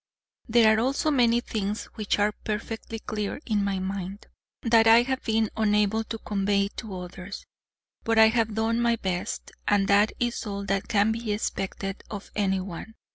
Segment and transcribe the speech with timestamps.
[0.47, 4.25] There are also many things which are perfectly clear in my mind,
[4.63, 7.45] that I have been unable to convey to others,
[8.03, 12.31] but I have done my best, and that is all that can be expected of
[12.35, 12.95] any one.